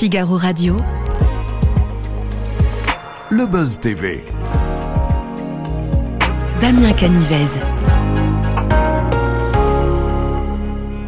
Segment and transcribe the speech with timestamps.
[0.00, 0.80] Figaro Radio.
[3.28, 4.24] Le Buzz TV.
[6.58, 7.60] Damien Canivez.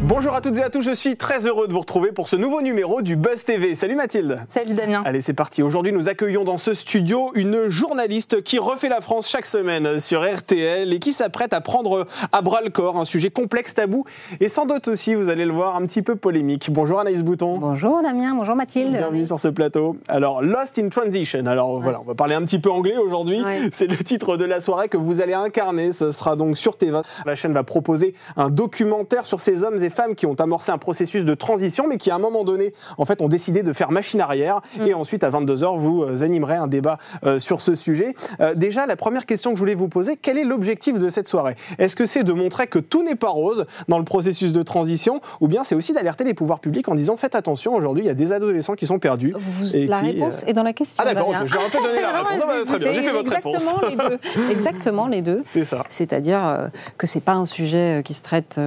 [0.05, 2.35] Bonjour à toutes et à tous, je suis très heureux de vous retrouver pour ce
[2.35, 3.73] nouveau numéro du Buzz TV.
[3.73, 4.35] Salut Mathilde.
[4.49, 5.01] Salut Damien.
[5.05, 5.63] Allez, c'est parti.
[5.63, 10.29] Aujourd'hui, nous accueillons dans ce studio une journaliste qui refait la France chaque semaine sur
[10.29, 14.03] RTL et qui s'apprête à prendre à bras le corps un sujet complexe, tabou
[14.41, 16.69] et sans doute aussi, vous allez le voir, un petit peu polémique.
[16.69, 17.57] Bonjour Anaïs Bouton.
[17.59, 18.91] Bonjour Damien, bonjour Mathilde.
[18.91, 19.95] Bienvenue sur ce plateau.
[20.09, 21.45] Alors, Lost in Transition.
[21.45, 23.41] Alors voilà, on va parler un petit peu anglais aujourd'hui.
[23.41, 23.69] Ouais.
[23.71, 25.93] C'est le titre de la soirée que vous allez incarner.
[25.93, 26.99] Ce sera donc sur TV.
[27.25, 30.77] La chaîne va proposer un documentaire sur ces hommes et femmes qui ont amorcé un
[30.77, 33.91] processus de transition, mais qui à un moment donné, en fait, ont décidé de faire
[33.91, 34.61] machine arrière.
[34.77, 34.87] Mm.
[34.87, 38.13] Et ensuite, à 22h, vous euh, animerez un débat euh, sur ce sujet.
[38.41, 41.27] Euh, déjà, la première question que je voulais vous poser, quel est l'objectif de cette
[41.27, 41.55] soirée?
[41.77, 45.21] Est-ce que c'est de montrer que tout n'est pas rose dans le processus de transition,
[45.41, 48.09] ou bien c'est aussi d'alerter les pouvoirs publics en disant faites attention, aujourd'hui, il y
[48.09, 49.33] a des adolescents qui sont perdus.
[49.37, 51.03] Vous- Et la qui, réponse euh, est dans la question.
[51.05, 52.43] Ah d'accord, j'ai un peu donné la réponse.
[52.49, 53.53] Ah très bien, j'ai fait votre réponse.
[53.53, 54.19] exactement Les deux.
[54.51, 55.41] Exactement les deux.
[55.43, 55.83] C'est ça.
[55.89, 58.59] C'est-à-dire que c'est pas un sujet qui se traite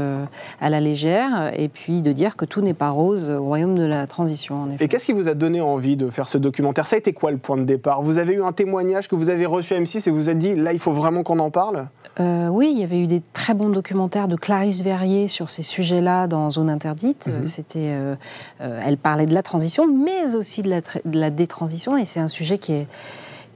[0.60, 1.06] à la légère,
[1.54, 4.62] et puis de dire que tout n'est pas rose au royaume de la transition.
[4.62, 4.84] En effet.
[4.84, 6.86] Et qu'est-ce qui vous a donné envie de faire ce documentaire?
[6.86, 8.02] Ça a été quoi le point de départ?
[8.02, 10.38] Vous avez eu un témoignage que vous avez reçu à M6 et vous vous êtes
[10.38, 11.88] dit là il faut vraiment qu'on en parle?
[12.18, 15.62] Euh, oui, il y avait eu des très bons documentaires de Clarisse Verrier sur ces
[15.62, 17.26] sujets-là dans Zone Interdite.
[17.26, 17.32] Mhm.
[17.34, 18.16] Euh, C'était, euh,
[18.62, 22.20] euh, elle parlait de la transition, mais aussi de la, de la détransition, et c'est
[22.20, 22.88] un sujet qui est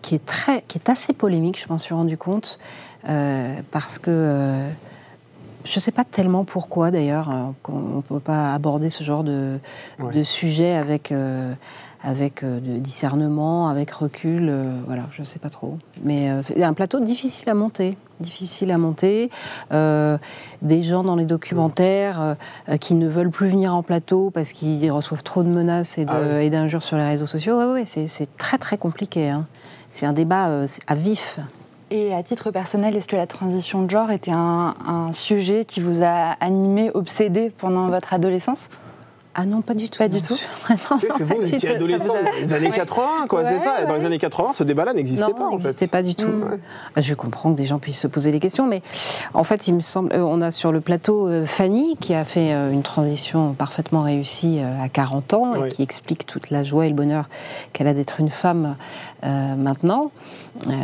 [0.03, 1.61] qui est très, qui est assez polémique.
[1.61, 2.59] Je m'en suis rendu compte
[3.09, 4.71] euh, parce que euh,
[5.65, 9.25] je ne sais pas tellement pourquoi d'ailleurs hein, qu'on ne peut pas aborder ce genre
[9.25, 9.59] de,
[9.99, 10.13] Ouais.
[10.15, 11.13] de sujet avec.
[11.13, 11.53] euh,
[12.03, 15.77] avec euh, de discernement, avec recul, euh, voilà, je ne sais pas trop.
[16.03, 19.29] Mais euh, c'est un plateau difficile à monter, difficile à monter.
[19.75, 20.17] Euh,
[20.63, 22.35] des gens dans les documentaires euh,
[22.71, 26.07] euh, qui ne veulent plus venir en plateau parce qu'ils reçoivent trop de menaces et
[26.09, 26.49] Ah oui.
[26.49, 27.59] d'injures sur les réseaux sociaux.
[27.59, 29.29] Ouais, ouais, c'est très très compliqué.
[29.29, 29.45] hein.
[29.91, 31.39] C'est un débat euh, à vif.
[31.93, 36.05] Et à titre personnel, est-ce que la transition de genre était un, sujet qui vous
[36.05, 38.69] a animé, obsédé pendant votre adolescence?
[39.35, 39.99] Ah non, pas du tout.
[39.99, 40.37] Pas du tout
[40.69, 42.77] C'est vous, vous étiez adolescent les années Ouais.
[42.77, 43.85] 80, quoi, c'est ça.
[43.87, 45.87] Dans les années 80, ce débat-là n'existait Non, pas en n'existait fait.
[45.87, 46.27] pas du tout.
[46.27, 46.59] Mm.
[46.97, 48.83] Ah, Je comprends que des gens puissent se poser des questions, mais
[49.35, 52.25] en fait, il me semble, euh, on a sur le plateau euh, Fanny qui a
[52.25, 55.67] fait euh, une transition parfaitement réussie à 40 ans Oui.
[55.67, 57.29] et qui explique toute la joie et le bonheur
[57.73, 58.77] qu'elle a d'être une femme
[59.25, 60.11] euh, maintenant,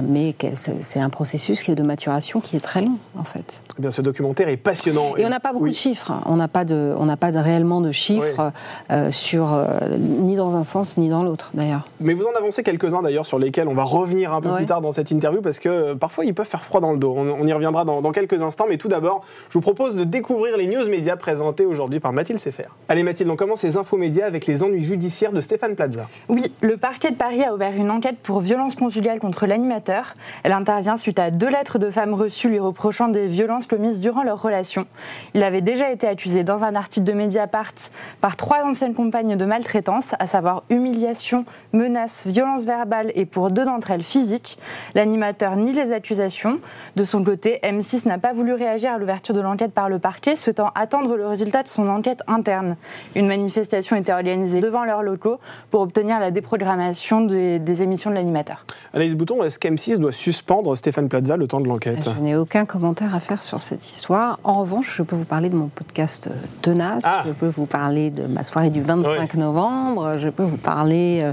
[0.04, 3.60] mais c'est un processus qui est de maturation qui est très long en fait.
[3.78, 5.16] Eh bien, ce documentaire est passionnant.
[5.16, 5.70] Et on n'a pas beaucoup Oui.
[5.70, 6.12] de chiffres.
[6.24, 8.52] On n'a pas de, on n'a pas de, réellement de chiffres
[8.90, 11.86] euh, sur euh, ni dans un sens ni dans l'autre d'ailleurs.
[12.00, 14.56] Mais vous en avancez quelques-uns d'ailleurs sur lesquels on va revenir un peu Ouais.
[14.58, 16.98] plus tard dans cette interview parce que euh, parfois ils peuvent faire froid dans le
[16.98, 17.12] dos.
[17.16, 19.20] On, on y reviendra dans, dans quelques instants, mais tout d'abord,
[19.50, 22.68] je vous propose de découvrir les news médias présentés aujourd'hui par Mathilde Sefer.
[22.88, 26.06] Allez Mathilde, on commence les infos médias avec les ennuis judiciaires de Stéphane Plaza.
[26.28, 30.14] Oui, le parquet de Paris a ouvert une enquête pour violence conjugale contre l'animateur.
[30.44, 34.22] Elle intervient suite à deux lettres de femmes reçues lui reprochant des violences commises durant
[34.22, 34.86] leur relation.
[35.34, 37.72] Il avait déjà été accusé dans un article de Mediapart
[38.20, 43.64] par trois anciennes compagnes de maltraitance, à savoir humiliation, menaces, violence verbale et pour deux
[43.64, 44.58] d'entre elles physique.
[44.94, 46.60] L'animateur nie les accusations.
[46.96, 50.36] De son côté, M6 n'a pas voulu réagir à l'ouverture de l'enquête par le parquet,
[50.36, 52.76] souhaitant attendre le résultat de son enquête interne.
[53.14, 55.38] Une manifestation était organisée devant leurs locaux
[55.70, 58.64] pour obtenir la déprogrammation des, des émissions de l'animateur.
[58.94, 62.08] Anaïs Bouton, est-ce qu'M6 doit suspendre Stéphane Plaza le temps de l'enquête?
[62.16, 64.38] Je n'ai aucun commentaire à faire sur cette histoire.
[64.44, 67.24] En revanche, je peux vous parler de mon podcast euh, Tenace, Ah.
[67.26, 71.32] je peux vous parler de ma soirée du 25 novembre, je peux vous parler euh,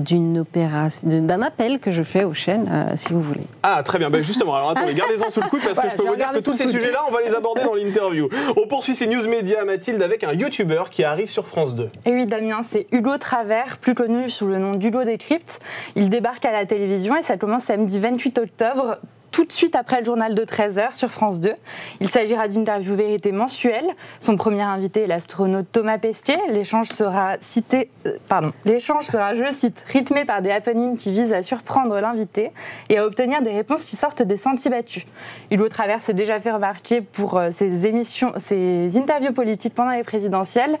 [0.00, 3.46] d'une opération, d'un appel que je fais aux chaînes, euh, si vous voulez.
[3.62, 4.08] Ah, très bien.
[4.10, 6.16] Ben justement, alors attendez, gardez-en sous le coude parce Voilà, que je peux je vous
[6.16, 8.28] dire que tous ces sujets-là, on va les aborder dans l'interview.
[8.56, 11.90] On poursuit ces news médias, Mathilde, avec un YouTuber qui arrive sur France 2.
[12.06, 15.60] Et oui, Damien, c'est Hugo Travers, plus connu sous le nom d'Hugo Décrypte.
[15.96, 18.98] Il débarque à la télévision et ça commence samedi 28 octobre.
[19.32, 21.54] Tout de suite après le journal de 13h sur France 2.
[22.00, 23.88] Il s'agira d'interviews vérité mensuelles.
[24.18, 26.38] Son premier invité est l'astronaute Thomas Pesquet.
[26.48, 31.42] L'échange sera cité, euh, l'échange sera, je cite, rythmé par des happenings qui visent à
[31.42, 32.50] surprendre l'invité
[32.88, 35.04] et à obtenir des réponses qui sortent des sentiers battus.
[35.50, 40.04] Hugo Travers s'est déjà fait remarquer pour euh, ses émissions, ses interviews politiques pendant les
[40.04, 40.76] présidentielles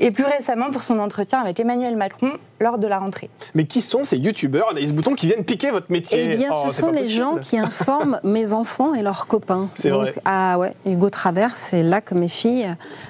[0.00, 3.28] et plus récemment pour son entretien avec Emmanuel Macron lors de la rentrée.
[3.54, 6.64] Mais qui sont ces YouTubers, Anaïs Bouton, qui viennent piquer votre métier Eh bien, Oh,
[6.68, 7.18] ce sont les possible.
[7.18, 9.68] gens qui, inf- forment mes enfants et leurs copains.
[9.74, 10.14] C'est vrai.
[10.24, 12.68] Ah ouais, Hugo Travers, c'est là que mes filles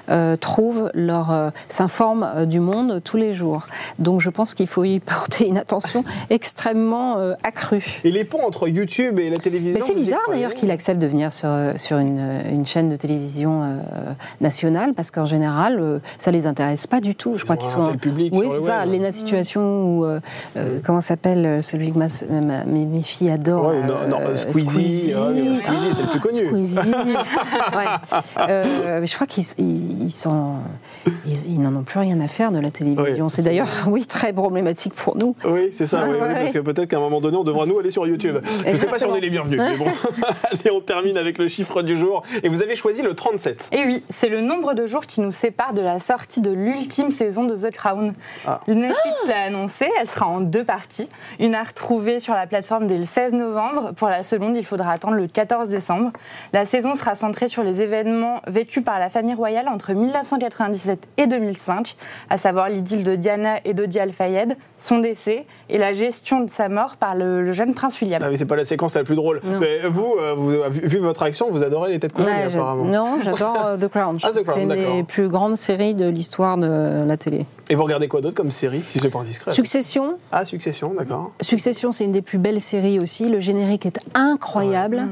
[0.09, 3.67] euh, trouvent leur, euh, s'informent euh, du monde tous les jours.
[3.99, 8.01] Donc je pense qu'il faut y porter une attention extrêmement euh, accrue.
[8.03, 11.07] Et les ponts entre YouTube et la télévision Mais c'est bizarre d'ailleurs qu'il accepte de
[11.07, 13.77] venir sur, sur une, une chaîne de télévision euh,
[14.41, 17.37] nationale parce qu'en général, euh, ça les intéresse pas du tout.
[17.37, 17.87] Je crois qu'ils un sont.
[17.87, 18.81] tel public oui, c'est ça.
[18.81, 18.91] web.
[18.91, 19.61] Lena Situation
[19.97, 20.19] ou euh,
[20.57, 22.07] euh, comment s'appelle euh, celui que ma-
[22.45, 23.69] ma- mes, mes filles adorent.
[23.69, 26.37] Ouais, non, non, euh, Squeezie, ouais, Squeezie, c'est le plus connu.
[26.47, 26.79] Squeezie.
[27.73, 27.85] Ouais.
[28.49, 30.55] Euh, mais je crois qu'ils ils, ils sont,
[31.25, 33.29] ils, ils n'en ont plus rien à faire de la télévision.
[33.29, 35.35] C'est d'ailleurs, oui, très problématique pour nous.
[35.45, 37.79] Oui, c'est ça, Ah, oui, parce que peut-être qu'à un moment donné, on devra nous
[37.79, 38.37] aller sur YouTube.
[38.65, 39.85] Je ne sais pas si on est les bienvenus, mais bon.
[40.51, 42.23] Allez, on termine avec le chiffre du jour.
[42.43, 43.69] Et vous avez choisi le 37.
[43.71, 47.09] Et oui, c'est le nombre de jours qui nous sépare de la sortie de l'ultime
[47.09, 48.13] saison de The Crown.
[48.45, 48.59] Ah.
[48.67, 51.09] Netflix l'a annoncé, elle sera en deux parties.
[51.39, 53.93] Une à retrouver sur la plateforme dès le 16 novembre.
[53.95, 56.11] Pour la seconde, il faudra attendre le 14 décembre.
[56.53, 61.27] La saison sera centrée sur les événements vécus par la famille royale entre 1997 et
[61.27, 61.95] 2005,
[62.29, 66.69] à savoir l'idylle de Diana et Dodi Al-Fayed, son décès et la gestion de sa
[66.69, 68.21] mort par le, le jeune prince William.
[68.23, 69.41] Ah oui, c'est pas la séquence la plus drôle.
[69.43, 69.59] Non.
[69.59, 72.83] Mais vous, euh, vous, vu, vu votre action, vous adorez les têtes couronnées, Ouais, apparemment.
[72.85, 74.17] non, j'adore euh, The Crown.
[74.23, 77.45] Ah, The Crown, c'est une des plus grandes séries de l'histoire de la télé.
[77.69, 81.31] Et vous regardez quoi d'autre comme série, si c'est pas indiscret Succession, Ah, Succession, d'accord.
[81.41, 83.27] Succession, c'est une des plus belles séries aussi.
[83.29, 85.07] Le générique est incroyable.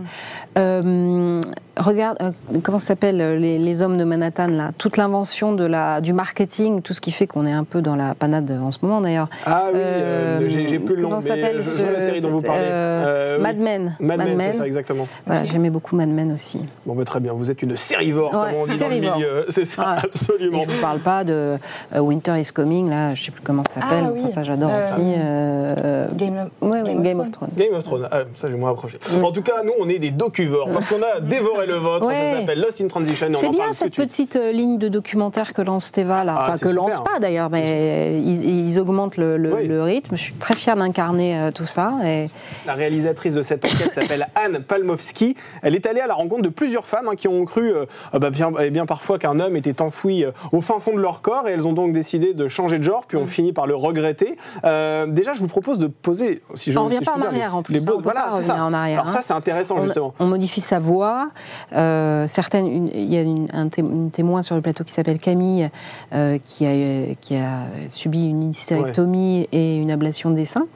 [0.58, 1.42] Euh,
[1.76, 2.32] regarde, euh,
[2.64, 4.72] comment ça s'appelle euh, les, les hommes de Manhattan là?
[4.78, 7.98] Toute l'invention de la du marketing, tout ce qui fait qu'on est un peu dans
[7.98, 9.28] la panade en ce moment d'ailleurs.
[9.46, 12.00] Ah oui, euh, Euh, j'ai plus le nom, comment mais s'appelle je, je vois la
[12.06, 12.62] série dont vous parlez.
[12.64, 13.44] euh, Euh, oui.
[13.44, 13.96] Mad Men.
[14.00, 14.52] Mad Men, Men.
[14.54, 15.08] c'est ça, exactement.
[15.26, 16.66] Voilà, j'aimais beaucoup Mad Men aussi.
[16.86, 17.34] Bon, bah, très bien.
[17.34, 19.12] Vous êtes une sérivore, Ouais, comme on dit sérivore.
[19.16, 19.46] dans le milieu.
[19.50, 20.02] C'est ça, Ouais.
[20.06, 20.60] absolument.
[20.62, 21.58] Et je vous parle pas de
[21.94, 24.06] Winter is Coming là, je sais plus comment ça s'appelle.
[24.08, 24.22] Ah oui.
[24.24, 25.14] Enfin, ça j'adore Euh, aussi.
[25.18, 27.50] euh, Game of- ouais, ouais, Game of Game of Thrones.
[27.58, 28.98] Game of Thrones, ah, ça j'ai moins approché.
[29.24, 32.08] En tout cas, nous on est des docuvores parce qu'on a dévoré le vôtre.
[32.08, 32.14] Ouais.
[32.34, 33.28] Ça s'appelle Lost in Transition.
[33.34, 36.42] C'est en bien parle cette petite euh, ligne de documentaire que lance Teva là, Ah,
[36.44, 36.74] enfin que super.
[36.76, 39.68] lance pas d'ailleurs, mais ils, ils augmentent le, le- Oui.
[39.68, 40.16] le rythme.
[40.16, 41.94] Je suis très fière d'incarner euh, tout ça.
[42.04, 42.30] Et
[42.66, 45.36] La réalisatrice de cette enquête s'appelle Anne Palmowski.
[45.62, 47.72] Elle est allée à la rencontre de plusieurs femmes hein, qui ont cru,
[48.14, 51.22] bah, bien, eh bien parfois, qu'un homme était enfoui euh, au fin fond de leur
[51.22, 53.76] corps et elles ont donc décidé de changer de genre, puis ont fini par le
[53.76, 54.38] regretter.
[54.66, 57.20] Euh, déjà, je vous propose de poser, si je On revient si je pas en
[57.20, 58.64] dire, les- arrière, en plus, les hein, on peut voilà, pas ça.
[58.66, 59.22] en arrière, Alors ça, hein.
[59.24, 60.14] c'est intéressant on, justement.
[60.20, 61.30] on modifie sa voix.
[61.74, 63.70] Euh, certaines, il y a une, un
[64.10, 65.70] témoin sur le plateau qui s'appelle Camille
[66.14, 70.68] euh, qui, a, qui a subi une hystérectomie et une ablation des seins.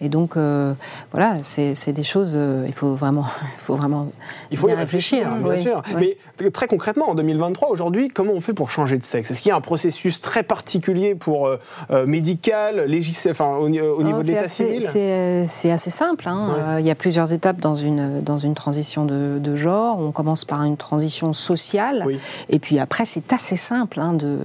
[0.00, 0.74] Et donc, euh,
[1.12, 2.34] voilà, c'est des choses.
[2.36, 4.08] euh, il faut vraiment, il faut vraiment
[4.50, 5.30] Il faut y bien réfléchir.
[5.36, 5.82] bien oui, sûr.
[5.96, 6.14] oui.
[6.40, 9.30] Mais très concrètement, en 2023, aujourd'hui, comment on fait pour changer de sexe?
[9.30, 13.26] Est-ce qu'il y a un processus très particulier pour euh, médical, légis...
[13.30, 14.82] enfin, au, au niveau Oh, de l'état civil?
[14.82, 16.28] C'est assez simple.
[16.28, 16.48] hein.
[16.54, 16.62] Ouais.
[16.74, 19.98] Euh, Il y a plusieurs étapes dans une, dans une transition de, de genre.
[20.00, 22.02] On commence par une transition sociale.
[22.06, 22.18] Oui.
[22.48, 24.40] Et puis après, c'est assez simple hein, de,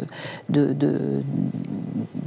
[0.50, 1.22] de, de,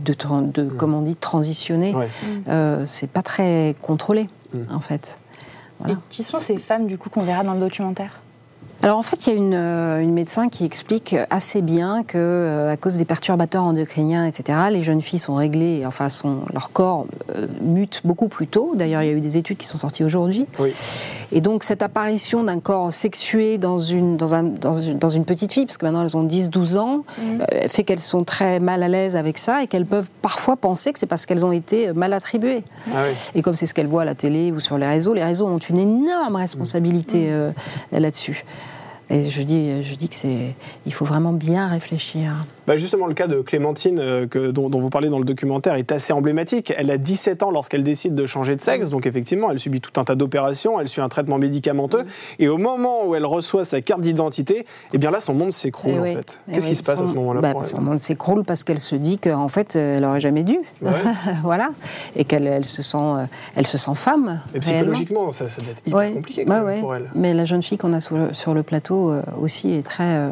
[0.04, 1.94] de, tran- de, comment on dit, transitionner.
[1.94, 2.08] Ouais.
[2.48, 4.74] Euh, c'est pas très contrôlé, Mm.
[4.74, 5.18] en fait.
[5.78, 5.94] Voilà.
[5.94, 8.20] Et qui sont ces femmes du coup qu'on verra dans le documentaire?
[8.82, 12.18] Alors en fait, il y a une, euh, une médecin qui explique assez bien que
[12.18, 16.72] euh, à cause des perturbateurs endocriniens, etc., les jeunes filles sont réglées, enfin sont, leur
[16.72, 18.72] corps euh, mute beaucoup plus tôt.
[18.74, 20.46] D'ailleurs, il y a eu des études qui sont sorties aujourd'hui.
[20.58, 20.72] Oui.
[21.32, 25.24] Et donc cette apparition d'un corps sexué dans une, dans, un, dans, une, dans une
[25.24, 28.82] petite fille, parce que maintenant elles ont 10-12 ans, euh, fait qu'elles sont très mal
[28.82, 31.92] à l'aise avec ça et qu'elles peuvent parfois penser que c'est parce qu'elles ont été
[31.94, 32.62] mal attribuées.
[32.94, 33.16] Ah oui.
[33.34, 35.46] Et comme c'est ce qu'elles voient à la télé ou sur les réseaux, les réseaux
[35.46, 37.50] ont une énorme responsabilité euh,
[37.90, 38.44] là-dessus.
[39.08, 40.54] Et je dis, je dis que c'est,
[40.86, 42.44] il faut vraiment bien réfléchir.
[42.66, 45.74] Bah justement, le cas de Clémentine, euh, que, dont, dont vous parlez dans le documentaire,
[45.74, 46.72] est assez emblématique.
[46.76, 49.98] Elle a 17 ans lorsqu'elle décide de changer de sexe, donc effectivement, elle subit tout
[50.00, 52.04] un tas d'opérations, elle suit un traitement médicamenteux,
[52.38, 55.92] et au moment où elle reçoit sa carte d'identité, eh bien là, son monde s'écroule
[55.94, 56.14] Eh en oui.
[56.14, 56.38] fait.
[56.48, 58.78] Eh Qu'est-ce oui, qui se passe à ce moment-là bah, Son monde s'écroule parce qu'elle
[58.78, 60.58] se dit qu'en fait, elle aurait jamais dû.
[60.80, 60.92] Ouais.
[61.42, 61.70] voilà.
[62.16, 63.24] Et qu'elle elle se, sent, euh,
[63.56, 64.40] elle se sent femme.
[64.54, 66.80] Et psychologiquement, ça, ça doit être hyper Ouais, compliqué quand ouais, même ouais.
[66.80, 67.10] pour elle.
[67.14, 70.16] Mais la jeune fille qu'on a sur le, sur le plateau euh, aussi est très,
[70.16, 70.30] euh,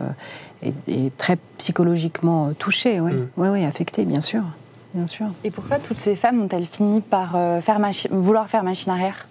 [0.62, 3.12] est très psychologiquement touchée, ouais.
[3.12, 3.28] Mm.
[3.36, 4.42] Ouais, ouais, affectée, bien sûr.
[4.94, 5.26] Bien sûr.
[5.44, 7.78] Et pourquoi toutes ces femmes ont-elles fini par euh, faire
[8.10, 9.26] vouloir faire machine arrière?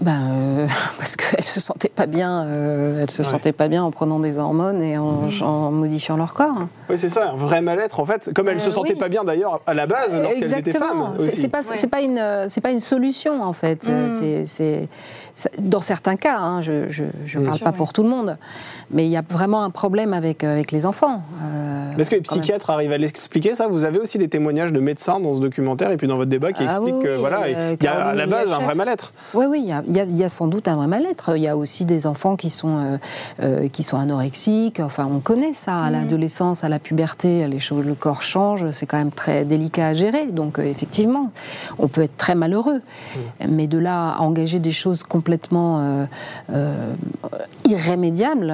[0.00, 0.66] Ben, euh,
[0.98, 3.28] parce qu'elles se sentaient pas bien, euh, elles se Ouais.
[3.28, 6.68] sentaient pas bien en prenant des hormones et en, en modifiant leur corps.
[6.90, 8.30] Oui, c'est ça, un vrai mal-être en fait.
[8.34, 8.98] Comme elle Euh, se sentait oui.
[8.98, 11.16] pas bien d'ailleurs à la base lorsqu'elles étaient femmes.
[11.18, 13.82] C'est- pas, c'est pas une, euh, c'est pas une solution en fait.
[13.88, 14.46] Euh, Mm.
[14.46, 14.88] c'est-
[15.62, 17.44] dans certains cas, hein, je, je, je Mm.
[17.44, 17.76] parle Sûr, pas ouais.
[17.76, 18.36] pour tout le monde,
[18.90, 21.22] mais il y a vraiment un problème avec euh, avec les enfants.
[21.42, 22.40] euh, Est-ce que les quand même.
[22.42, 23.66] psychiatres arrivent à l'expliquer ça?
[23.68, 26.52] Vous avez aussi des témoignages de médecins dans ce documentaire et puis dans votre débat
[26.52, 28.74] qui Ah expliquent oui, que voilà, euh, il y a à la base un vrai
[28.74, 29.12] mal-être.
[29.34, 30.86] Oui, oui, il y a, il y a- il y a sans doute un vrai
[30.88, 31.36] mal-être.
[31.36, 32.96] Il y a aussi des enfants qui sont, euh,
[33.42, 34.80] euh, qui sont anorexiques.
[34.80, 35.80] Enfin, on connaît ça.
[35.84, 38.70] À l'adolescence, à la puberté, les choses, le corps change.
[38.70, 40.26] C'est quand même très délicat à gérer.
[40.26, 41.30] Donc, euh, effectivement,
[41.78, 42.80] on peut être très malheureux.
[43.48, 46.04] Mais de là à engager des choses complètement euh,
[46.50, 46.92] euh,
[47.68, 48.52] irrémédiables,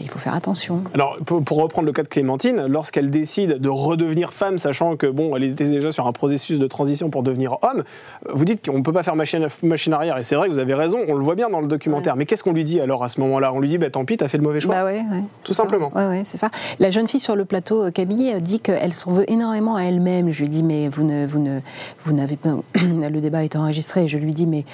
[0.00, 0.82] il faut faire attention.
[0.94, 5.06] Alors, pour, pour reprendre le cas de Clémentine, lorsqu'elle décide de redevenir femme, sachant que
[5.06, 7.84] bon, elle était déjà sur un processus de transition pour devenir homme,
[8.32, 10.58] vous dites qu'on ne peut pas faire machine, machine arrière, et c'est vrai que vous
[10.58, 12.16] avez raison, on le voit bien dans le documentaire.
[12.16, 13.52] Mais qu'est-ce qu'on lui dit alors à ce moment-là?
[13.52, 14.74] On lui dit, bah, tant pis, t'as fait le mauvais choix.
[14.74, 15.62] Bah ouais, ouais, Tout ça.
[15.62, 15.92] simplement.
[15.94, 16.50] Ouais, ouais, c'est ça.
[16.78, 19.82] La jeune fille sur le plateau, euh, Camille, euh, dit qu'elle s'en veut énormément à
[19.82, 20.30] elle-même.
[20.30, 21.60] Je lui dis, mais vous ne, vous ne,
[22.04, 22.56] vous n'avez pas.
[22.74, 24.08] le débat est enregistré.
[24.08, 24.64] Je lui dis, mais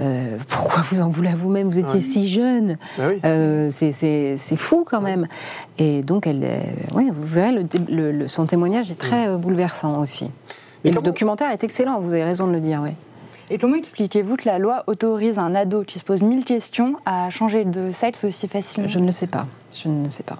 [0.00, 1.68] euh, pourquoi vous en voulez à vous-même?
[1.68, 2.00] Vous étiez Ouais.
[2.00, 2.76] si jeune.
[2.98, 3.20] Bah oui.
[3.24, 5.26] Euh, c'est- c'est c'est fou quand même.
[5.78, 9.28] Et donc, elle, euh, ouais, vous verrez, le, dé- le- le- son témoignage est très
[9.28, 10.30] euh, bouleversant aussi.
[10.84, 12.00] Mais Et comment- le documentaire est excellent.
[12.00, 12.80] Vous avez raison de le dire.
[12.82, 12.94] Ouais.
[13.50, 17.28] Et comment expliquez-vous que la loi autorise un ado qui se pose mille questions à
[17.28, 18.88] changer de sexe aussi facilement?
[18.88, 19.46] Je ne le sais pas.
[19.72, 20.38] Je ne le sais pas.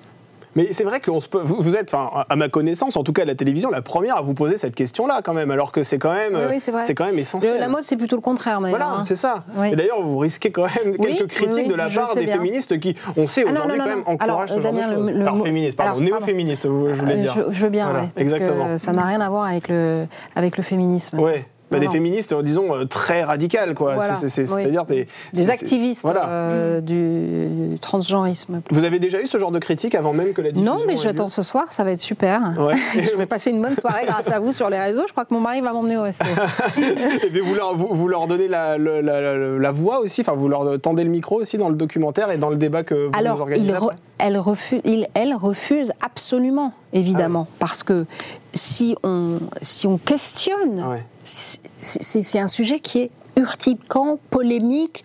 [0.54, 1.20] Mais c'est vrai que vous,
[1.62, 4.22] vous êtes, enfin, à ma connaissance, en tout cas à la télévision, la première à
[4.22, 7.06] vous poser cette question-là quand même, alors que c'est quand même, Oui, oui, c'est quand
[7.06, 7.54] même essentiel.
[7.54, 8.60] Le- la mode, c'est plutôt le contraire.
[8.60, 9.04] d'ailleurs, Voilà, hein.
[9.04, 9.44] c'est ça.
[9.56, 9.70] Oui.
[9.72, 12.36] Et d'ailleurs, vous risquez quand même quelques critiques de la part des bien.
[12.36, 14.94] féministes qui, on sait Ah aujourd'hui non, quand même encouragent Alors, ce genre Damien, de
[15.06, 17.32] le- le Alors féministe, pardon, néo-féministe, je voulais Euh, dire.
[17.34, 18.66] Je, je veux bien, Voilà, ouais, parce exactement.
[18.66, 20.06] que ça n'a rien à voir avec le,
[20.36, 21.18] avec le féminisme.
[21.18, 21.46] Ouais.
[21.72, 21.92] Bah, Non, des non.
[21.92, 23.94] féministes, euh, disons, euh, très radicales, quoi.
[23.94, 24.30] Voilà, oui.
[24.30, 25.06] C'est-à-dire des,
[25.50, 26.28] activistes Voilà.
[26.28, 28.60] euh, du, du transgenrisme.
[28.70, 30.94] Vous avez déjà eu ce genre de critique avant même que la diffusion Non, mais
[30.94, 32.40] ait j'attends ce soir, ça va être super.
[32.60, 32.74] Ouais.
[33.02, 35.02] Je vais passer une bonne soirée grâce à vous sur les réseaux.
[35.06, 36.24] Je crois que mon mari va m'emmener au resto.
[37.24, 40.32] Et puis vous leur, vous, vous leur donnez la, la, la- la voix aussi, enfin
[40.32, 43.12] vous leur tendez le micro aussi dans le documentaire et dans le débat que vous
[43.18, 48.06] Alors, organisez re- elle, refuse, il- elle refuse absolument, évidemment, Ah parce que
[48.54, 51.04] si on, si on questionne, Ah ouais.
[51.24, 55.04] c'est un sujet qui est urticant, polémique,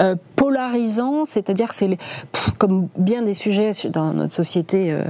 [0.00, 1.96] euh, polarisant, c'est-à-dire c'est
[2.58, 5.04] comme bien des sujets dans notre société euh,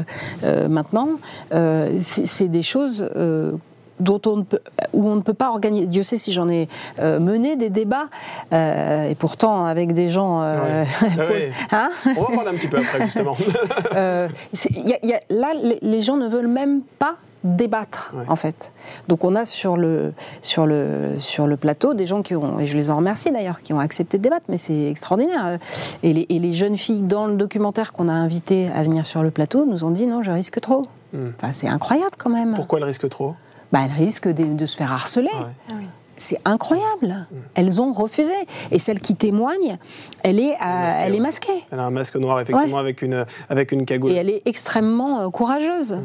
[0.44, 1.08] euh, maintenant,
[1.54, 3.52] euh, c'est c'est des choses euh,
[4.00, 4.60] dont on ne peut,
[4.92, 5.86] où on ne peut pas organiser.
[5.86, 6.68] Dieu sait si j'en ai
[7.00, 8.06] euh, mené des débats,
[8.52, 10.40] euh, et pourtant avec des gens.
[10.42, 10.84] euh,
[11.70, 13.34] Ah hein On va en parler un petit peu après justement.
[13.94, 16.80] euh, c'est- il y a- il y a- là, les, les gens ne veulent même
[16.98, 18.72] pas débattre en fait.
[19.06, 20.12] Donc on a sur le
[20.42, 23.62] sur le sur le plateau des gens qui ont et je les en remercie d'ailleurs
[23.62, 25.58] qui ont accepté de débattre mais c'est extraordinaire
[26.02, 29.22] et les, et les jeunes filles dans le documentaire qu'on a invité à venir sur
[29.22, 30.82] le plateau nous ont dit non je risque trop.
[31.12, 31.28] Hmm.
[31.40, 32.54] Enfin, c'est incroyable quand même.
[32.56, 33.34] Pourquoi elle risque trop?
[33.72, 35.26] Bah, elles risquent de, de se faire harceler.
[35.26, 35.52] Ouais.
[35.68, 35.84] Ah oui.
[36.20, 37.28] C'est incroyable.
[37.54, 38.32] Elles ont refusé.
[38.72, 39.78] Et celle qui témoigne,
[40.24, 41.52] elle est, à- masquée, elle est masquée.
[41.70, 44.10] Elle a un masque noir effectivement avec une avec une cagoule.
[44.10, 45.98] Et elle est extrêmement euh, courageuse.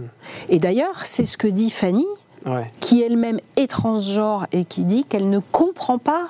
[0.50, 2.06] Et d'ailleurs, c'est ce que dit Fanny,
[2.46, 2.70] Ouais.
[2.82, 6.26] qui elle-même est transgenre et qui dit qu'elle ne comprend pas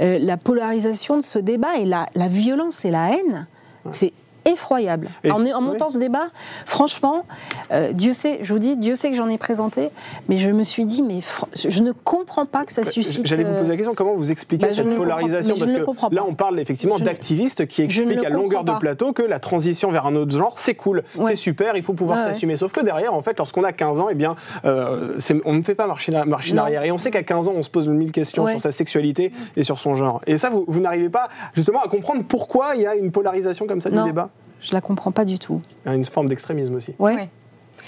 [0.00, 3.46] euh, la polarisation de ce débat et la, la violence et la haine.
[3.90, 4.12] C'est
[4.44, 5.08] effroyable.
[5.24, 6.26] Et en, montant ce débat,
[6.66, 7.24] franchement,
[7.72, 9.90] euh, Dieu sait, je vous dis, Dieu sait que j'en ai présenté,
[10.28, 11.20] mais je me suis dit, mais
[11.54, 13.26] je ne comprends pas que ça suscite.
[13.26, 16.24] J'allais vous euh, poser la question, comment vous expliquez bah, cette polarisation Parce que là,
[16.26, 20.14] on parle effectivement d'activistes qui expliquent à longueur de plateau que la transition vers un
[20.16, 21.30] autre genre, c'est cool, Ouais.
[21.30, 22.24] c'est super, il faut pouvoir ouais.
[22.24, 22.56] s'assumer.
[22.56, 25.74] Sauf que derrière, en fait, lorsqu'on a 15 ans, eh bien, euh, on ne fait
[25.74, 26.82] pas marcher, marcher arrière.
[26.84, 28.52] Et on sait qu'à 15 ans, on se pose mille questions Ouais.
[28.52, 30.20] sur sa sexualité et sur son genre.
[30.26, 33.66] Et ça, vous, vous n'arrivez pas justement à comprendre pourquoi il y a une polarisation
[33.66, 34.30] comme ça du débat
[34.60, 35.60] Je la comprends pas du tout.
[35.84, 36.94] Il y a une forme d'extrémisme aussi.
[36.98, 37.14] Ouais.
[37.14, 37.30] Ouais.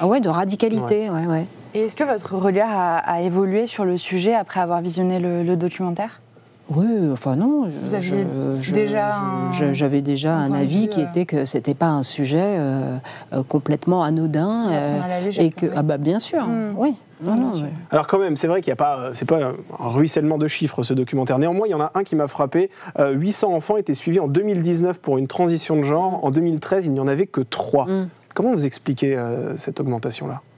[0.01, 1.47] Ah ouais, de radicalité, ouais, ouais.
[1.73, 5.43] Et est-ce que votre regard a, a évolué sur le sujet après avoir visionné le,
[5.45, 6.21] le documentaire?
[6.71, 7.69] Oui, enfin non.
[7.69, 8.25] je- Vous aviez
[8.57, 9.17] je- je- déjà
[9.53, 12.57] je- un- J'avais déjà un avis vue, qui euh, était que c'était pas un sujet
[12.59, 12.97] euh,
[13.35, 14.71] euh, complètement anodin.
[14.71, 16.75] Euh, et que, ah bah bien sûr, Mm.
[16.79, 16.95] oui.
[17.23, 17.63] Non, Bien non, sûr.
[17.65, 17.69] ouais.
[17.91, 19.55] Alors quand même, c'est vrai qu'il n'y a pas, c'est pas un
[19.89, 21.39] ruissellement de chiffres ce documentaire.
[21.39, 22.71] Néanmoins, il y en a un qui m'a frappé.
[22.99, 26.25] Euh, 800 enfants étaient suivis en 2019 pour une transition de genre.
[26.25, 27.87] En 2013, il n'y en avait que 3.
[27.87, 28.09] Mm.
[28.35, 30.41] Comment vous expliquez euh, cette augmentation-là?
[30.43, 30.54] Et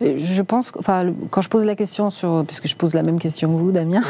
[0.00, 3.52] Je pense, enfin, quand je pose la question sur, puisque je pose la même question
[3.52, 4.00] que vous, Damien,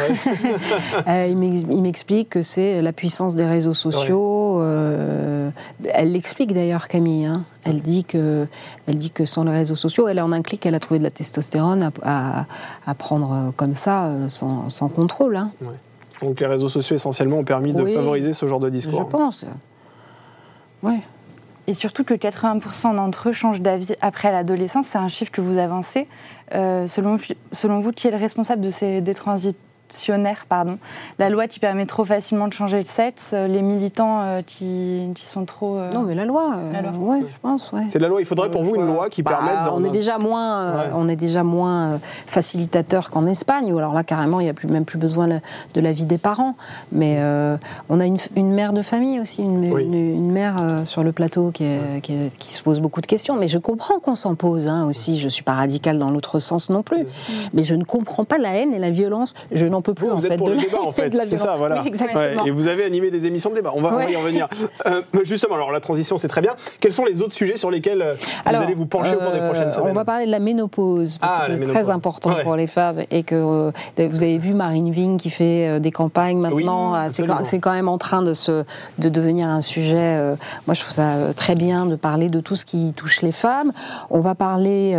[1.08, 4.60] euh, il m'ex- il m'explique que c'est la puissance des réseaux sociaux.
[4.60, 5.50] euh,
[5.92, 7.26] elle l'explique d'ailleurs, Camille.
[7.26, 7.44] hein.
[7.64, 8.46] Elle dit que,
[8.86, 11.04] elle dit que sans les réseaux sociaux, elle en un clic, elle a trouvé de
[11.04, 11.90] la testostérone à,
[12.40, 12.46] à-
[12.86, 15.36] à prendre euh, comme ça, euh, sans, sans contrôle.
[15.36, 15.50] hein.
[16.20, 19.08] Donc les réseaux sociaux essentiellement ont permis de favoriser ce genre de Je discours.
[19.08, 19.44] pense.
[20.82, 21.00] Ouais.
[21.72, 24.88] Et surtout que 80% d'entre eux changent d'avis après l'adolescence.
[24.88, 26.06] C'est un chiffre que vous avancez.
[26.54, 27.16] Euh, selon,
[27.80, 29.14] vous, qui est le responsable de ces des
[30.48, 30.78] pardon.
[31.18, 35.10] La loi qui permet trop facilement de changer de sexe, euh, les militants euh, qui,
[35.14, 35.76] qui, sont trop.
[35.76, 36.92] Euh, non, mais la loi, la loi.
[36.92, 37.72] Ouais, je pense.
[37.72, 37.82] Ouais.
[37.88, 38.20] C'est la loi.
[38.20, 39.72] Il faudrait pour vous une loi qui bah, permette.
[39.72, 44.40] On est déjà moins, on est déjà moins facilitateur qu'en Espagne, où alors là carrément
[44.40, 46.54] il n'y a plus, même plus besoin de l'avis des parents.
[46.90, 47.20] Mais
[47.88, 51.64] on a une, une, mère de famille aussi, une, une, mère sur le plateau qui,
[51.64, 53.36] est, qui, qui, se pose beaucoup de questions.
[53.36, 55.18] Mais je comprends qu'on s'en pose hein, aussi.
[55.18, 57.06] Je suis pas radicale dans l'autre sens non plus.
[57.52, 59.34] Mais je ne comprends pas la haine et la violence.
[59.50, 60.08] Je n'en peut plus.
[60.08, 61.12] Vous, en êtes pour le débat, en fait.
[61.26, 61.84] C'est ça, voilà.
[61.84, 62.44] exactement.
[62.44, 63.72] et vous avez animé des émissions de débat.
[63.74, 64.48] On va, y revenir.
[64.86, 66.54] Euh, justement, alors la transition, c'est très bien.
[66.80, 68.14] Quels sont les autres sujets sur lesquels euh,
[68.46, 70.38] vous allez vous pencher au cours des euh, prochaines semaines On va parler de la
[70.38, 73.02] ménopause, parce que ah, c'est très important pour les femmes.
[73.10, 77.08] Et que vous avez vu Marine Ving qui fait des campagnes maintenant.
[77.08, 78.64] c'est quand, même en train de, se,
[78.98, 80.36] de devenir un sujet.
[80.66, 83.72] moi, je trouve ça très bien de parler de tout ce qui touche les femmes.
[84.10, 84.94] On va parler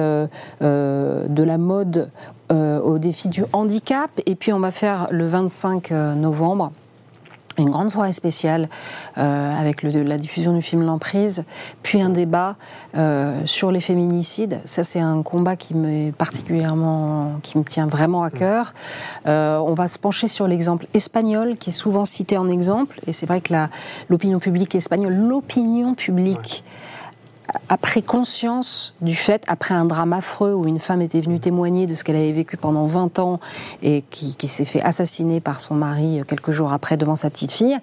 [0.61, 2.09] de la mode
[2.51, 4.11] euh, au défi du handicap.
[4.25, 6.71] Et puis on va faire le 25 euh, novembre
[7.59, 8.67] une grande soirée spéciale
[9.19, 11.45] euh, avec la diffusion du film L'Emprise,
[11.83, 12.55] puis un débat
[13.45, 14.59] sur les féminicides.
[14.65, 18.73] Ça, c'est un combat qui me particulièrement, qui me tient vraiment à cœur.
[19.25, 23.27] on va se pencher sur l'exemple espagnol, qui est souvent cité en exemple, et c'est
[23.27, 23.53] vrai que
[24.09, 26.63] l'opinion publique espagnole, l'opinion publique
[27.69, 31.87] a pris conscience du fait, après un drame affreux où une femme était venue témoigner
[31.87, 33.39] de ce qu'elle avait vécu pendant 20 ans
[33.81, 37.77] et qui, s'est fait assassiner par son mari quelques jours après devant sa petite fille,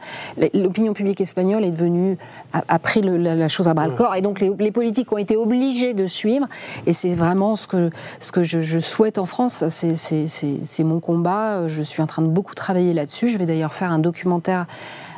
[0.55, 2.17] l'opinion publique espagnole est devenue,
[2.53, 4.15] a, pris la, chose à bras le corps.
[4.15, 6.47] Et donc les, politiques ont été obligés de suivre.
[6.87, 7.91] Et c'est vraiment ce que,
[8.21, 12.55] ce que je, souhaite en France, c'est mon combat, je suis en train de beaucoup
[12.55, 14.67] travailler là-dessus, je vais d'ailleurs faire un documentaire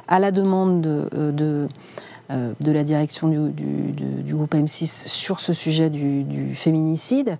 [0.08, 1.66] à la demande de, de euh,
[2.30, 7.36] de la direction du, groupe M6 sur ce sujet du, féminicide.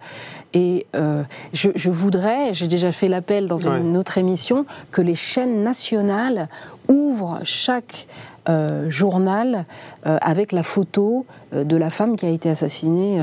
[0.55, 5.63] Et euh, je, voudrais, j'ai déjà fait l'appel dans une autre émission, que les chaînes
[5.63, 6.49] nationales
[6.89, 8.07] ouvrent chaque
[8.49, 9.67] euh, journal
[10.05, 13.23] euh, avec la photo euh, de la femme qui a été assassinée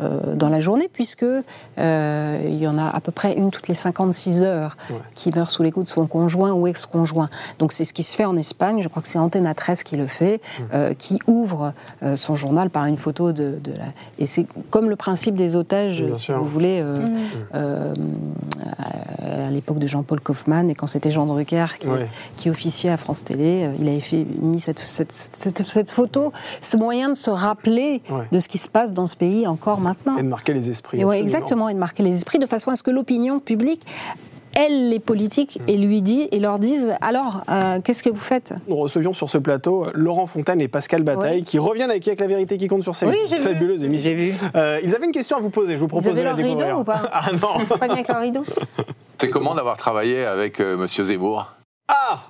[0.00, 1.24] dans la journée, puisque
[1.76, 4.76] il y en a à peu près une toutes les 56 heures
[5.14, 7.28] qui meurt sous les coups de son conjoint ou ex-conjoint.
[7.58, 8.82] Donc c'est ce qui se fait en Espagne.
[8.82, 10.40] Je crois que c'est Antena 13 qui le fait,
[10.98, 11.74] qui ouvre
[12.16, 13.84] son journal par une photo de, la.
[14.18, 16.84] Et c'est comme le principe des otages, si vous voulez,
[17.52, 21.88] à l'époque de Jean-Paul Kaufmann et quand c'était Jean Drucker qui,
[22.36, 27.14] qui officiait à France Télé, il avait fait mis cette, cette, photo, ce moyen de
[27.14, 28.02] se rappeler
[28.32, 30.16] de ce qui se passe dans ce pays encore maintenant.
[30.18, 31.00] Et de marquer les esprits.
[31.00, 33.86] Et exactement, et de marquer les esprits de façon à ce que l'opinion publique
[34.54, 38.54] elle, les politiques, et lui dit, et leur disent alors, euh, qu'est-ce que vous faites?
[38.68, 42.26] Nous recevions sur ce plateau Laurent Fontaine et Pascal Bataille qui reviennent avec, avec la
[42.26, 43.10] vérité qui compte sur scène.
[43.10, 44.10] Oui, j'ai Fabuleuse émission.
[44.10, 44.34] J'ai vu.
[44.56, 46.34] Euh, ils avaient une question à vous poser, je vous propose vous avez de la
[46.34, 47.02] leur rideau ou pas?
[47.12, 48.44] Ah non C'est pas bien avec leur rideau?
[49.18, 50.66] C'est comment d'avoir travaillé avec M.
[50.66, 51.46] Euh, Monsieur Zemmour?
[51.88, 52.20] Ah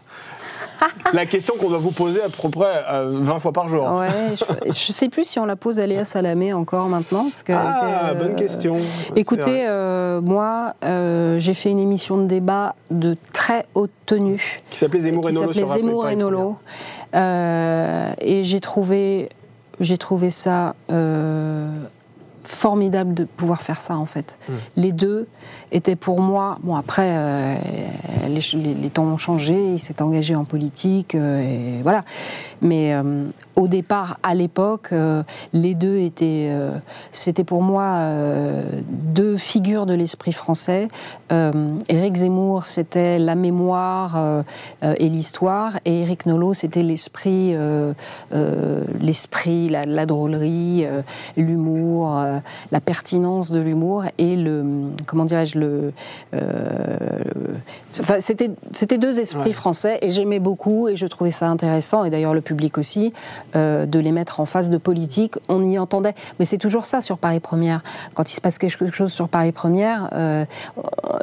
[1.12, 3.84] la question qu'on doit vous poser à peu près 20 fois par jour.
[3.92, 4.08] Ouais,
[4.64, 7.24] je, ne sais plus si on la pose à Léa Salamé encore maintenant.
[7.24, 8.76] Parce ah, bonne question.
[9.16, 14.62] Écoutez, euh, moi, euh, j'ai fait une émission de débat de très haute tenue.
[14.70, 15.48] Qui s'appelait Zemmour et Nolo.
[15.48, 16.56] Qui s'appelait Zemmour et Nolo.
[17.14, 19.28] Euh, et j'ai trouvé,
[19.80, 20.74] j'ai trouvé ça
[22.44, 24.38] formidable de pouvoir faire ça en fait.
[24.48, 24.52] Hmm.
[24.76, 25.28] Les deux
[25.72, 27.54] étaient pour moi, bon après euh,
[28.28, 32.04] les, temps ont changé, il s'est engagé en politique euh, et voilà.
[32.62, 34.92] Mais euh, au départ, à l'époque,
[35.52, 36.50] les deux étaient,
[37.12, 37.98] c'était pour moi
[38.90, 40.88] deux figures de l'esprit français.
[41.88, 44.44] Éric Zemmour, c'était la mémoire
[44.82, 47.54] et l'histoire, et Éric Nolot, c'était l'esprit,
[49.00, 50.86] l'esprit, la, drôlerie,
[51.36, 52.22] l'humour
[52.70, 54.64] la pertinence de l'humour et le
[55.06, 55.92] comment dirais-je le
[56.34, 57.18] euh,
[58.00, 62.10] enfin, c'était c'était deux esprits français et j'aimais beaucoup et je trouvais ça intéressant et
[62.10, 63.12] d'ailleurs le public aussi
[63.54, 66.14] euh, de les mettre en face de politique on y entendait.
[66.38, 67.82] Mais c'est toujours ça sur Paris Première.
[68.14, 70.44] Quand il se passe quelque chose sur Paris Première euh,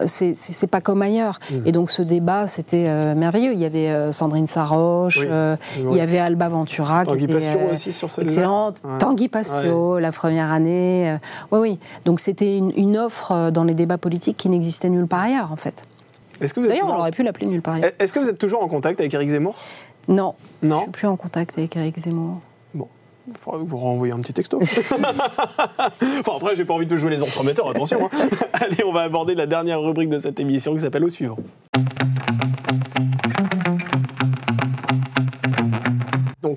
[0.05, 1.39] c'est pas comme ailleurs.
[1.49, 1.55] Mmh.
[1.65, 3.53] et donc ce débat c'était merveilleux.
[3.53, 8.83] Il y avait Sandrine Saroche il y avait Alba Ventura qui était aussi sur excellente.
[8.99, 11.17] Tanguy Pastio la première année
[11.51, 11.79] oui, oui.
[12.05, 15.83] Donc c'était une, offre dans les débats politiques qui n'existait nulle part ailleurs, en fait.
[16.39, 17.91] D'ailleurs, on aurait pu l'appeler nulle part ailleurs.
[17.99, 19.55] Est-ce que vous êtes toujours en contact avec Éric Zemmour?
[20.07, 20.35] Non.
[20.61, 20.77] Non?
[20.77, 22.41] Je suis plus en contact avec Éric Zemmour.
[22.73, 22.87] Bon.
[23.27, 24.59] Il faudra vous renvoyer un petit texto.
[24.61, 28.05] enfin, après, j'ai pas envie de jouer les entremetteurs, attention.
[28.05, 28.29] Hein.
[28.53, 31.37] Allez, on va aborder la dernière rubrique de cette émission qui s'appelle Au suivant.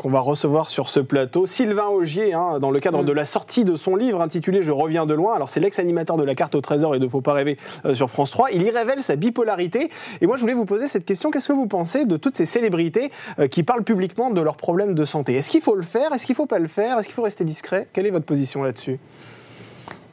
[0.00, 1.44] Donc on qu'on va recevoir sur ce plateau.
[1.44, 3.06] Sylvain Augier, hein, dans le cadre Mm.
[3.06, 5.34] de la sortie de son livre intitulé Je reviens de loin.
[5.34, 8.08] Alors, c'est l'ex-animateur de la carte au trésor et de Faut pas rêver euh, sur
[8.08, 8.52] France 3.
[8.52, 9.90] Il y révèle sa bipolarité.
[10.22, 11.30] Et moi, je voulais vous poser cette question.
[11.30, 14.94] Qu'est-ce que vous pensez de toutes ces célébrités euh, qui parlent publiquement de leurs problèmes
[14.94, 15.34] de santé?
[15.34, 16.14] Est-ce qu'il faut le faire?
[16.14, 16.98] Est-ce qu'il faut pas le faire?
[16.98, 17.86] Est-ce qu'il faut rester discret?
[17.92, 18.98] Quelle est votre position là-dessus?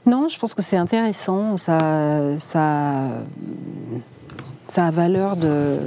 [0.06, 1.56] Non, je pense que c'est intéressant.
[1.56, 3.24] Ça, ça,
[4.68, 5.78] ça a valeur de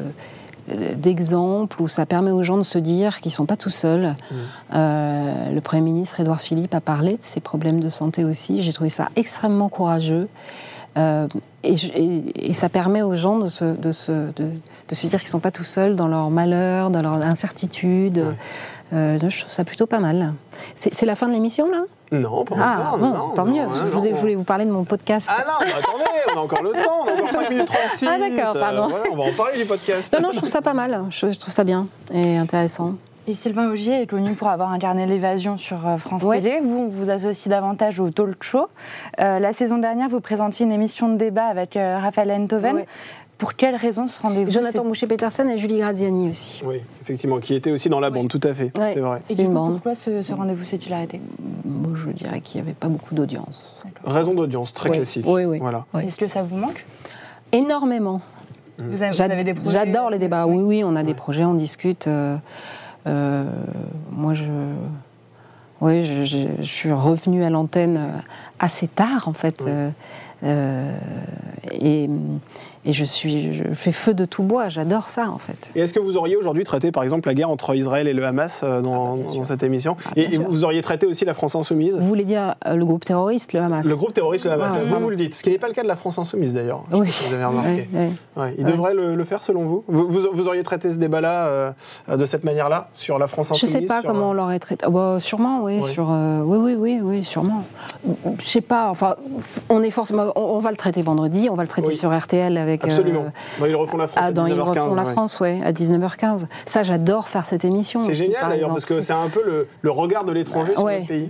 [0.96, 4.14] d'exemple où ça permet aux gens de se dire qu'ils sont pas tout seuls.
[4.74, 8.62] Euh, le Premier ministre Édouard Philippe a parlé de ses problèmes de santé aussi.
[8.62, 10.28] J'ai trouvé ça extrêmement courageux.
[10.98, 11.22] Euh,
[11.62, 14.50] et, je- et- et ça permet aux gens de se, de se, de,
[14.88, 18.24] de se dire qu'ils sont pas tout seuls dans leur malheur, dans leur incertitude.
[18.92, 20.34] Euh, je trouve ça plutôt pas mal.
[20.74, 21.82] C'est la fin de l'émission là?
[22.10, 22.98] Non, pas Ah encore.
[22.98, 23.62] bon, non, tant non, mieux.
[23.66, 24.16] non, je, vous ai- non.
[24.16, 25.30] je voulais vous parler de mon podcast.
[25.32, 28.08] Ah non, attendez, on a encore le temps, on a encore 5 minutes 36.
[28.10, 28.86] Ah, d'accord, euh, pardon.
[28.88, 30.12] voilà, on va en parler du podcast.
[30.12, 31.04] Non, non, je trouve ça pas mal.
[31.10, 32.94] Je, je trouve ça bien et intéressant.
[33.26, 36.40] Et Sylvain Augier est connu pour avoir incarné l'évasion sur euh, France Ouais.
[36.40, 36.58] Télé.
[36.62, 38.66] Vous, on vous associe davantage au talk show.
[39.20, 42.76] Euh, la saison dernière, vous présentiez une émission de débat avec euh, Raphaël Enthoven.
[42.76, 42.86] Ouais.
[43.38, 46.62] Pour quelles raisons ce rendez-vous Jonathan Boucher-Peterson et Julie Graziani aussi.
[46.64, 49.20] Oui, effectivement, qui était aussi dans la bande, tout à fait, c'est vrai.
[49.30, 49.72] Et coup, bande.
[49.74, 51.22] pourquoi ce, ce rendez-vous s'est-il arrêté
[51.64, 53.78] Moi, je dirais qu'il n'y avait pas beaucoup d'audience.
[54.04, 55.24] Raison d'audience, très classique.
[55.26, 55.58] Oui, oui.
[55.58, 55.86] Voilà.
[56.02, 56.84] Est-ce que ça vous manque?
[57.52, 58.20] Énormément.
[58.78, 60.46] vous avez, vous J'ad- avez des projets J'adore les débats.
[60.46, 62.08] Oui, oui, on a des projets, on discute.
[62.08, 62.36] euh,
[63.06, 64.44] moi, je.
[65.80, 68.18] Oui, je, je- je suis revenue à l'antenne euh,
[68.58, 69.56] assez tard, en fait.
[69.64, 69.70] Oui.
[69.70, 69.90] euh,
[70.42, 70.92] euh,
[71.72, 72.06] et,
[72.84, 74.68] et je, suis, je fais feu de tout bois.
[74.68, 75.70] J'adore ça, en fait.
[75.74, 78.24] Et est-ce que vous auriez aujourd'hui traité, par exemple, la guerre entre Israël et le
[78.24, 79.44] Hamas euh, dans, Ah, dans sûr.
[79.46, 82.74] cette émission Ah, Et, vous auriez traité aussi la France Insoumise Vous voulez dire euh,
[82.76, 85.34] le groupe terroriste, le Hamas Le groupe terroriste, le Hamas, Ah, vous, vous le dites.
[85.34, 86.84] Ce qui n'est pas le cas de la France Insoumise, d'ailleurs.
[86.92, 87.10] Oui.
[87.10, 87.88] si Vous avez remarqué.
[87.92, 87.98] Oui,
[88.36, 88.42] oui.
[88.42, 88.70] Ouais, il Ouais.
[88.72, 91.72] devrait le, le faire, selon vous vous, vous- vous auriez traité ce débat-là euh,
[92.16, 94.84] de cette manière-là, sur la France Je Insoumise sais pas comment on l'aurait traité.
[94.86, 97.64] Ah bah, sûrement, oui, sur, oui, oui, oui, oui, sûrement.
[98.38, 98.88] Je sais pas.
[98.88, 99.16] Enfin,
[99.68, 100.32] on est forcément.
[100.36, 101.48] On, on va le traiter vendredi.
[101.50, 102.69] On va le traiter sur RTL avec.
[102.84, 103.24] Euh, Absolument.
[103.60, 104.68] Bah, ils refont la France ah, à dans Ils 19h15.
[104.84, 105.12] refont la ouais.
[105.12, 106.46] France, ouais, à 19h15.
[106.66, 108.04] Ça, j'adore faire cette émission.
[108.04, 110.82] C'est génial par d'ailleurs, parce que c'est un peu le, le regard de l'étranger sur
[110.84, 110.96] Ouais.
[110.98, 111.28] notre pays.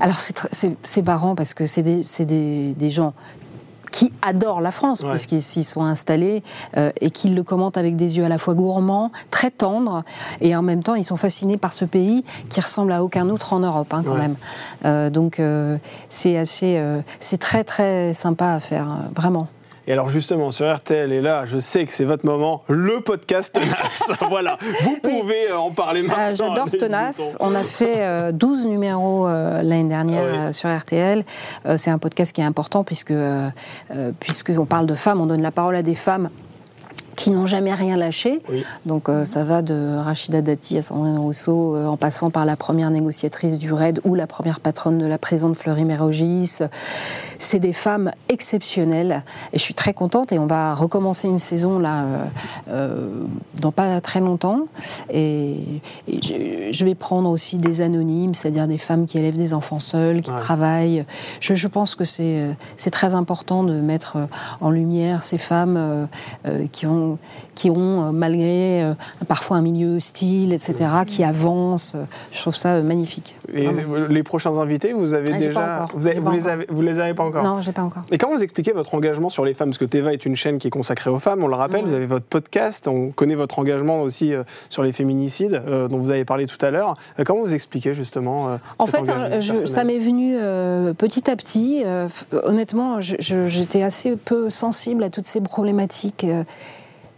[0.00, 3.12] Alors, c'est c'est c'est marrant parce que c'est des, c'est des, des gens
[3.92, 5.10] qui adorent la France, Ouais.
[5.10, 6.44] puisqu'ils s'y sont installés
[6.76, 10.04] euh, et qui le commentent avec des yeux à la fois gourmands, très tendres,
[10.40, 13.52] et en même temps, ils sont fascinés par ce pays qui ressemble à aucun autre
[13.52, 14.20] en Europe, hein, quand Ouais.
[14.20, 14.36] même.
[14.84, 15.76] Euh, donc, euh,
[16.08, 19.48] c'est assez, euh, c'est très très sympa à faire, euh, vraiment.
[19.90, 23.52] Et alors justement, sur RTL, et là, je sais que c'est votre moment, le podcast
[23.52, 24.12] Tenace.
[24.30, 26.26] voilà, vous pouvez euh, en parler maintenant.
[26.28, 27.36] Ah, J'adore Tenace.
[27.40, 30.38] On a fait euh, 12 numéros euh, l'année dernière Ah oui.
[30.38, 31.24] euh, sur RTL.
[31.66, 33.48] Euh, c'est un podcast qui est important puisque, euh,
[33.92, 36.30] euh, puisqu'on parle de femmes, on donne la parole à des femmes
[37.16, 38.40] qui n'ont jamais rien lâché.
[38.50, 38.64] Oui.
[38.86, 42.56] Donc euh, ça va de Rachida Dati à Sandrine Rousseau, euh, en passant par la
[42.56, 46.58] première négociatrice du RAID ou la première patronne de la prison de Fleury-Mérogis.
[47.38, 51.78] C'est des femmes exceptionnelles et je suis très contente et on va recommencer une saison
[51.78, 52.04] là
[52.68, 53.08] euh,
[53.60, 54.66] dans pas très longtemps
[55.10, 55.56] et,
[56.08, 59.78] et je, je vais prendre aussi des anonymes, c'est-à-dire des femmes qui élèvent des enfants
[59.78, 60.36] seuls, qui Ouais.
[60.36, 61.04] travaillent.
[61.40, 62.56] Je, je pense que c'est
[62.92, 64.16] très important de mettre
[64.60, 66.06] en lumière ces femmes
[66.72, 67.09] qui ont
[67.54, 68.94] qui ont euh, malgré euh,
[69.28, 70.74] parfois un milieu hostile, etc.,
[71.06, 71.96] qui avancent.
[72.32, 73.36] Je trouve ça euh, magnifique.
[73.52, 74.06] Et Vraiment.
[74.08, 75.86] les prochains invités, vous avez Ah, déjà.
[75.94, 76.52] Vous, avez- vous les encore.
[76.52, 78.04] avez, vous les avez pas encore Non, j'ai pas encore.
[78.10, 79.70] Et comment vous expliquez votre engagement sur les femmes?
[79.70, 81.92] Parce que Teva est une chaîne qui est consacrée aux femmes, on le rappelle, vous
[81.94, 86.10] avez votre podcast, on connaît votre engagement aussi euh, sur les féminicides, euh, dont vous
[86.10, 86.94] avez parlé tout à l'heure.
[87.18, 89.00] Euh, comment vous expliquez justement euh, En cet fait,
[89.40, 89.68] je- personnel?
[89.68, 91.82] ça m'est venu euh, petit à petit.
[91.84, 92.08] Euh,
[92.44, 96.26] honnêtement, j'étais assez peu sensible à toutes ces problématiques.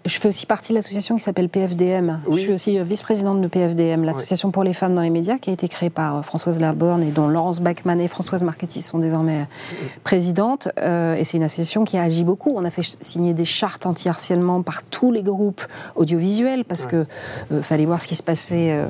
[0.05, 2.21] Je fais aussi partie de l'association qui s'appelle PFDM.
[2.27, 2.37] Oui.
[2.37, 5.51] Je suis aussi euh, vice-présidente de PFDM, l'association pour les femmes dans les médias, qui
[5.51, 8.99] a été créée par euh, Françoise Laborne et dont Laurence Bachmann et Françoise Marchetti sont
[8.99, 10.69] désormais euh, présidentes.
[10.79, 12.53] Euh, et c'est une association qui a agi beaucoup.
[12.55, 15.63] On a fait signer des chartes anti-harcèlement par tous les groupes
[15.95, 17.07] audiovisuels parce que
[17.53, 18.87] euh, fallait voir ce qui se passait euh,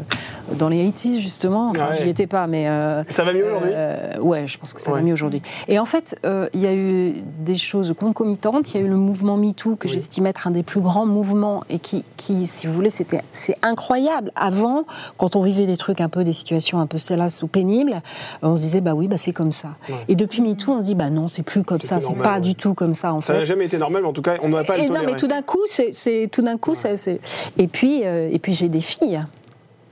[0.59, 1.71] dans les 80 justement.
[1.71, 2.67] Enfin, j'y étais pas, mais
[3.09, 3.73] Ça va mieux aujourd'hui
[4.21, 5.43] ouais, je pense que ça va mieux aujourd'hui.
[5.69, 8.73] Et en fait, il y a eu des choses concomitantes.
[8.73, 11.63] Il y a eu le mouvement MeToo, que j'estime être un des plus grands mouvements
[11.69, 14.31] et qui, qui si vous voulez, c'était, c'est incroyable.
[14.37, 14.85] Avant,
[15.17, 18.49] quand on vivait des trucs un peu, des situations un peu salaces ou pénibles, euh,
[18.49, 19.69] on se disait, bah oui, bah c'est comme ça.
[19.89, 19.95] Ouais.
[20.09, 22.09] Et depuis MeToo, on se dit, bah non, c'est plus comme C'est ça, plus c'est
[22.11, 22.41] normal, pas ouais.
[22.41, 23.39] du tout comme ça, en Ça fait.
[23.41, 24.95] n'a jamais été normal, mais en tout cas, on ne va pas Et le non,
[24.95, 25.13] tolérer.
[25.13, 27.21] mais tout d'un coup, c'est, c'est- tout d'un coup, c'est.
[27.59, 29.25] Et puis, euh, et puis j'ai des filles.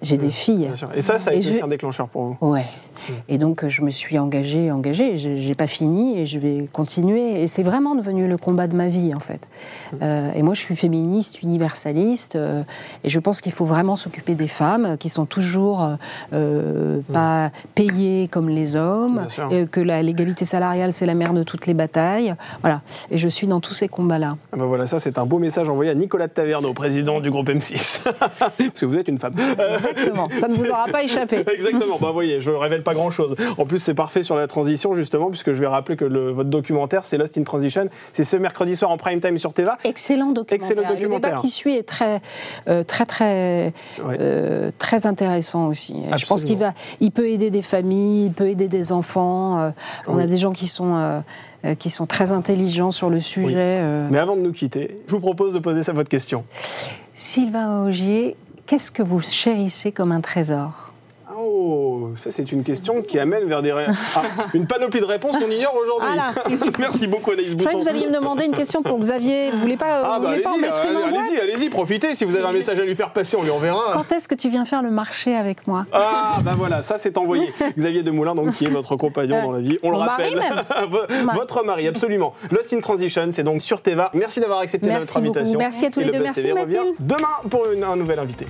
[0.02, 0.70] J'ai des filles.
[0.94, 2.36] Et ça, ça a Et été je- un déclencheur pour vous.
[2.52, 2.64] Ouais.
[3.28, 5.16] Et donc, je me suis engagée, engagée.
[5.18, 7.42] J'ai pas fini et je vais continuer.
[7.42, 9.46] Et c'est vraiment devenu le combat de ma vie, en fait.
[10.02, 12.36] Euh, et moi, je suis féministe, universaliste.
[12.36, 12.62] euh,
[13.04, 15.94] et je pense qu'il faut vraiment s'occuper des femmes qui sont toujours euh,
[16.32, 19.26] euh, pas payées comme les hommes.
[19.50, 22.34] Et que la- l'égalité salariale, c'est la mère de toutes les batailles.
[22.62, 22.82] Voilà.
[23.10, 24.36] Et je suis dans tous ces combats-là.
[24.52, 27.30] Ah ben voilà, ça c'est un beau message envoyé à Nicolas de Taverneau, président du
[27.30, 28.02] groupe M6.
[28.38, 29.34] Parce que vous êtes une femme.
[29.38, 30.28] Euh, Exactement.
[30.34, 31.44] Ça ne vous aura pas échappé.
[31.54, 33.34] Exactement, bah voyez, je révèle pas grand chose.
[33.58, 36.50] En plus, c'est parfait sur la transition, justement, puisque je vais rappeler que le- votre
[36.50, 37.88] documentaire, c'est Lost in Transition.
[38.12, 39.76] C'est ce mercredi soir en prime time sur Teva.
[39.84, 40.54] Excellent documentaire.
[40.70, 42.20] Excellent Le débat qui suit est très,
[42.68, 43.72] euh, très, très,
[44.04, 44.16] Ouais.
[44.20, 45.94] euh, très intéressant aussi.
[46.16, 49.58] Je pense qu'il va, il peut aider des familles, il peut aider des enfants.
[49.60, 49.70] euh,
[50.06, 50.22] On Oui.
[50.22, 51.22] a des gens qui sont,
[51.78, 53.82] qui sont très intelligents sur le sujet.
[54.10, 56.44] Mais avant de nous quitter, je vous propose de poser ça votre question.
[57.14, 60.89] Sylvain Augier, qu'est-ce que vous chérissez comme un trésor?
[62.16, 64.22] Ça c'est une question qui amène vers des ré- Ah,
[64.54, 66.08] une panoplie de réponses qu'on ignore aujourd'hui.
[66.08, 66.70] Voilà.
[66.78, 67.70] Merci beaucoup Anaïs Je Bouton.
[67.70, 69.50] que vous alliez me demander une question pour Xavier.
[69.50, 71.40] Vous voulez pas, Ah vous bah voulez pas en allez-y, mettre une allez- boîte allez-y,
[71.40, 72.14] allez-y, profitez.
[72.14, 73.92] Si vous avez un message à lui faire passer, on lui enverra.
[73.92, 77.16] Quand est-ce que tu viens faire le marché avec moi Ah, bah voilà, ça c'est
[77.18, 77.52] envoyé.
[77.78, 80.38] Xavier Demoulin, donc, qui est votre compagnon dans la vie, on le mari rappelle.
[80.38, 81.28] même.
[81.34, 82.34] Votre mari, absolument.
[82.50, 84.10] Lost in Transition, c'est donc sur Teva.
[84.14, 85.38] Merci d'avoir accepté Merci notre beaucoup.
[85.38, 85.58] invitation.
[85.58, 86.24] Merci à tous Et les le deux.
[86.24, 86.94] Merci, Mathilde.
[86.98, 88.46] Demain pour une- un nouvel invité.